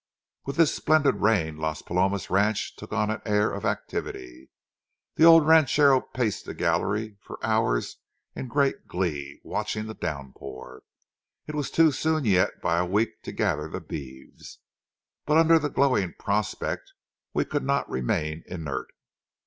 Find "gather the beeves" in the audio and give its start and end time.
13.31-14.57